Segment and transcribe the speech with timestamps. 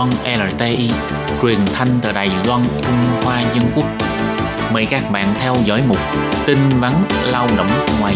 [0.00, 0.90] Loan LTI,
[1.42, 3.84] truyền thanh từ Đài Loan, Trung Hoa Dân Quốc.
[4.72, 5.98] Mời các bạn theo dõi mục
[6.46, 6.92] tin vắn
[7.32, 7.66] lao động
[8.00, 8.14] ngoài.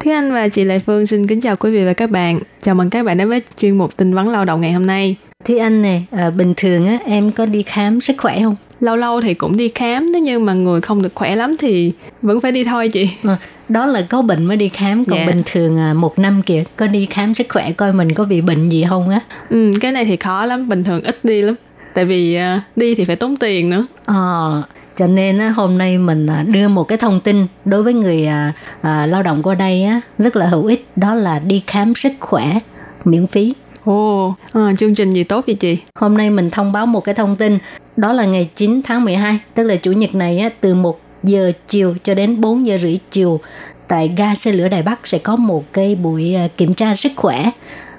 [0.00, 2.40] Thúy Anh và chị Lệ Phương xin kính chào quý vị và các bạn.
[2.60, 5.16] Chào mừng các bạn đến với chuyên mục tin vắn lao động ngày hôm nay.
[5.44, 8.56] Thúy Anh nè, à, bình thường á em có đi khám sức khỏe không?
[8.80, 11.92] Lâu lâu thì cũng đi khám, nếu như mà người không được khỏe lắm thì
[12.22, 13.10] vẫn phải đi thôi chị.
[13.24, 13.36] À,
[13.68, 15.26] đó là có bệnh mới đi khám, còn Dạ.
[15.26, 18.40] bình thường à, một năm kìa có đi khám sức khỏe coi mình có bị
[18.40, 19.20] bệnh gì không á.
[19.50, 21.54] Ừ, cái này thì khó lắm, bình thường ít đi lắm.
[21.94, 23.86] Tại vì à, đi thì phải tốn tiền nữa.
[24.04, 24.62] Ờ,
[24.96, 28.26] cho nên á, hôm nay mình à, đưa một cái thông tin đối với người
[28.26, 31.94] à, à, lao động qua đây á rất là hữu ích, đó là đi khám
[31.94, 32.58] sức khỏe
[33.04, 33.54] miễn phí.
[33.84, 35.78] Ồ, à, chương trình gì tốt vậy chị?
[35.94, 37.58] Hôm nay mình thông báo một cái thông tin,
[37.98, 41.52] đó là ngày 9 tháng 12, tức là chủ nhật này á, từ 1 giờ
[41.68, 43.40] chiều cho đến 4 giờ rưỡi chiều
[43.88, 47.12] tại ga xe lửa Đài Bắc sẽ có một cái buổi ờ, kiểm tra sức
[47.16, 47.50] khỏe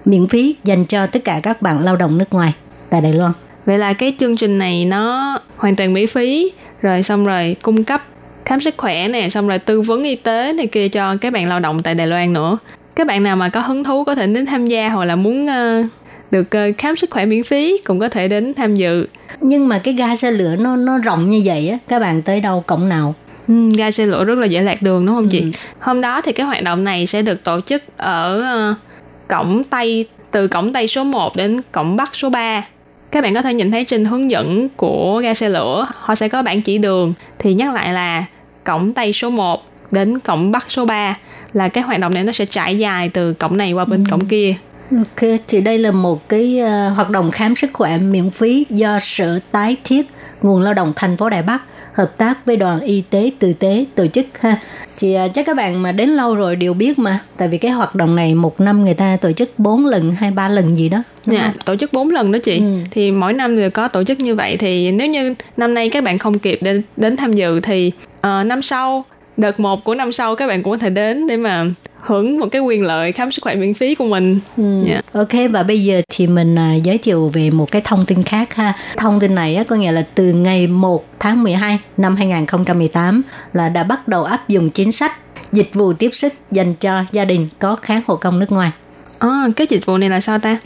[0.05, 2.53] miễn phí dành cho tất cả các bạn lao động nước ngoài
[2.89, 3.31] tại Đài Loan.
[3.65, 7.83] Vậy là cái chương trình này nó hoàn toàn miễn phí, rồi xong rồi cung
[7.83, 8.03] cấp
[8.45, 11.49] khám sức khỏe nè, xong rồi tư vấn y tế này kia cho các bạn
[11.49, 12.57] lao động tại Đài Loan nữa.
[12.95, 15.45] Các bạn nào mà có hứng thú có thể đến tham gia hoặc là muốn
[15.45, 15.85] uh,
[16.31, 19.07] được ờ, khám sức khỏe miễn phí cũng có thể đến tham dự.
[19.41, 22.41] Nhưng mà cái ga xe lửa nó nó rộng như vậy á, các bạn tới
[22.41, 23.15] đâu cổng nào?
[23.47, 25.43] Ừ, ga xe lửa rất là dễ lạc đường đúng không chị?
[25.79, 28.75] Hôm đó thì cái hoạt động này sẽ được tổ chức ở ờ,
[29.27, 32.65] cổng Tây từ cổng Tây số 1 đến cổng Bắc số 3.
[33.11, 36.29] Các bạn có thể nhìn thấy trên hướng dẫn của ga xe lửa, họ sẽ
[36.29, 37.13] có bảng chỉ đường.
[37.39, 38.25] Thì nhắc lại là
[38.63, 41.17] cổng Tây số 1 đến cổng Bắc số 3
[41.53, 44.25] là cái hoạt động này nó sẽ trải dài từ cổng này qua bên cổng
[44.25, 44.55] kia.
[44.91, 48.99] Ok, thì đây là một cái ờ, hoạt động khám sức khỏe miễn phí do
[49.01, 50.07] Sở Tái thiết
[50.41, 53.85] nguồn lao động thành phố Đài Bắc hợp tác với đoàn y tế từ tế
[53.95, 54.59] tổ chức ha.
[54.97, 57.71] Thì ờ, chắc các bạn mà đến lâu rồi đều biết mà, tại vì cái
[57.71, 60.89] hoạt động này một năm người ta tổ chức 4 lần hay 3 lần gì
[60.89, 61.03] đó.
[61.25, 61.61] Dạ, không?
[61.65, 62.57] tổ chức 4 lần đó chị.
[62.57, 62.77] Ừ.
[62.91, 66.03] Thì mỗi năm đều có tổ chức như vậy thì nếu như năm nay các
[66.03, 67.91] bạn không kịp đến đến tham dự thì
[68.21, 69.05] ờ, năm sau
[69.37, 71.65] đợt 1 của năm sau các bạn cũng có thể đến để mà
[72.01, 74.39] hưởng một cái quyền lợi khám sức khỏe miễn phí của mình.
[74.57, 74.83] Ừ.
[74.85, 75.01] Dạ.
[75.13, 78.55] Ok và bây giờ thì mình à, giới thiệu về một cái thông tin khác
[78.55, 78.73] ha.
[78.97, 83.21] Thông tin này á, có nghĩa là từ ngày 1 tháng 12 năm 2018
[83.53, 85.17] là đã bắt đầu áp dụng chính sách
[85.51, 88.71] dịch vụ tiếp sức dành cho gia đình có kháng hộ công nước ngoài.
[89.19, 90.57] À, cái dịch vụ này là sao ta?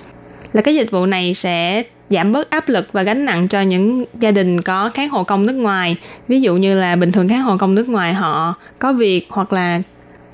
[0.53, 4.05] Là cái dịch vụ này sẽ giảm bớt áp lực và gánh nặng cho những
[4.19, 5.95] gia đình có kháng hộ công nước ngoài.
[6.27, 9.53] Ví dụ như là bình thường kháng hộ công nước ngoài họ có việc hoặc
[9.53, 9.81] là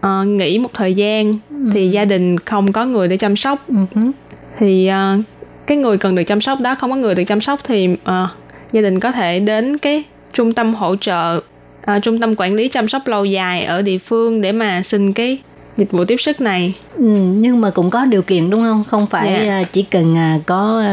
[0.01, 1.37] ờ, nghỉ một thời gian
[1.73, 3.75] thì gia đình không có người để chăm sóc Ừ
[4.57, 5.17] thì ờ,
[5.67, 8.27] cái người cần được chăm sóc đó không có người được chăm sóc thì ờ,
[8.71, 11.39] gia đình có thể đến cái trung tâm hỗ trợ
[11.85, 15.13] ờ, trung tâm quản lý chăm sóc lâu dài ở địa phương để mà xin
[15.13, 15.37] cái
[15.77, 17.03] dịch vụ tiếp sức này Ừ,
[17.35, 18.83] nhưng mà cũng có điều kiện đúng không?
[18.87, 19.51] Không phải Dạ.
[19.53, 20.83] à, chỉ cần có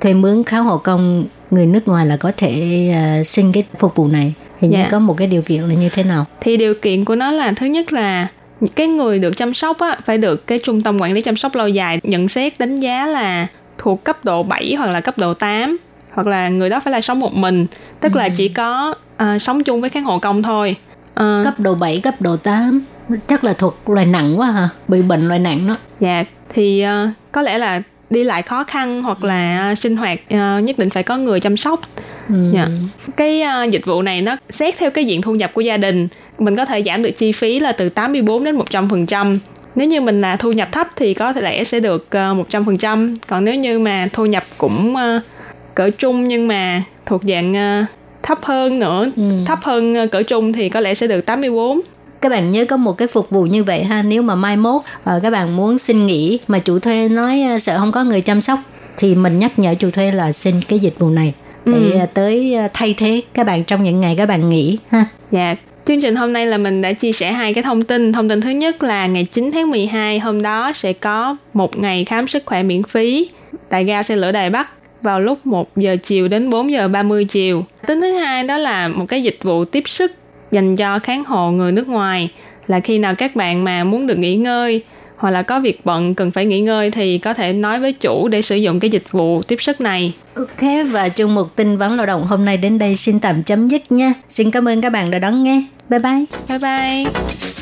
[0.00, 4.08] thuê mướn kháng hộ công người nước ngoài là có thể xin cái phục vụ
[4.08, 4.32] này.
[4.60, 4.88] Hình như Dạ.
[4.90, 6.24] có một cái điều kiện là như thế nào?
[6.40, 8.28] thì điều kiện của nó là thứ nhất là
[8.76, 11.54] cái người được chăm sóc á, phải được cái trung tâm quản lý chăm sóc
[11.54, 13.46] lâu dài nhận xét đánh giá là
[13.78, 15.76] thuộc cấp độ 7 hoặc là cấp độ 8
[16.12, 17.66] hoặc là người đó phải là sống một mình.
[18.00, 20.76] Tức là chỉ có à, sống chung với kháng hộ công thôi.
[21.14, 22.84] À, Cấp độ 7, cấp độ 8
[23.26, 24.68] chắc là thuộc loại nặng quá hả?
[24.88, 25.76] Bị bệnh loại nặng đó.
[26.00, 30.18] dạ thì à, có lẽ là đi lại khó khăn hoặc là à, sinh hoạt
[30.28, 31.80] à, nhất định phải có người chăm sóc
[32.28, 32.34] Ừ.
[32.54, 32.68] Dạ.
[33.16, 36.08] Cái ờ, dịch vụ này nó xét theo cái diện thu nhập của gia đình,
[36.38, 39.38] mình có thể giảm được chi phí là từ 84 đến 100%.
[39.74, 43.14] Nếu như mình là thu nhập thấp thì có thể lẽ sẽ được ờ, 100%,
[43.28, 45.20] còn nếu như mà thu nhập cũng ờ,
[45.74, 47.84] cỡ trung nhưng mà thuộc dạng ờ,
[48.22, 49.22] thấp hơn nữa, Ừ.
[49.46, 51.80] thấp hơn ờ, cỡ trung thì có lẽ sẽ được 84.
[52.20, 54.02] Các bạn nhớ có một cái phục vụ như vậy ha.
[54.02, 57.58] Nếu mà mai mốt ờ, các bạn muốn xin nghỉ mà chủ thuê nói ờ,
[57.58, 58.58] sợ không có người chăm sóc
[58.96, 61.34] thì mình nhắc nhở chủ thuê là xin cái dịch vụ này
[61.72, 62.06] để Ừ.
[62.14, 65.04] tới ờ, thay thế các bạn trong những ngày các bạn nghỉ ha.
[65.30, 65.54] Dạ,
[65.84, 68.12] chương trình hôm nay là mình đã chia sẻ hai cái thông tin.
[68.12, 72.04] Thông tin thứ nhất là ngày 9 tháng 12 hôm đó sẽ có một ngày
[72.04, 73.28] khám sức khỏe miễn phí
[73.68, 74.68] tại ga xe lửa Đài Bắc
[75.02, 77.64] vào lúc 1 giờ chiều đến 4 giờ 30 chiều.
[77.86, 80.12] Tính thứ hai đó là một cái dịch vụ tiếp sức
[80.50, 82.30] dành cho kháng hộ người nước ngoài
[82.66, 84.82] là khi nào các bạn mà muốn được nghỉ ngơi
[85.18, 88.28] hoặc là có việc bận cần phải nghỉ ngơi thì có thể nói với chủ
[88.28, 90.12] để sử dụng cái dịch vụ tiếp sức này.
[90.34, 93.68] Ok và chung một tin vấn lao động hôm nay đến đây xin tạm chấm
[93.68, 94.14] dứt nha.
[94.28, 95.62] Xin cảm ơn các bạn đã đón nghe.
[95.88, 96.24] Bye bye.
[96.48, 97.57] Bye bye!